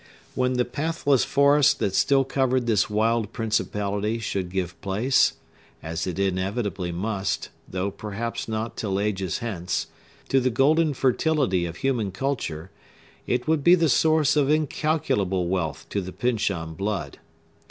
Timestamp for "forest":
1.23-1.77